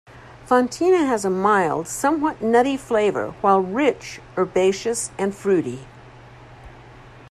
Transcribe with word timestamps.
Fontina 0.47 1.05
has 1.05 1.25
a 1.25 1.29
mild, 1.29 1.87
somewhat 1.87 2.41
nutty 2.41 2.75
flavor, 2.75 3.35
while 3.41 3.59
rich, 3.61 4.19
herbaceous 4.35 5.11
and 5.19 5.35
fruity. 5.35 5.85